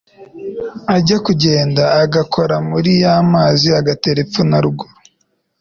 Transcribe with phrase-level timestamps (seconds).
[0.95, 4.93] ajya kugenda agakora muri ya mazi agatera epfo na ruguru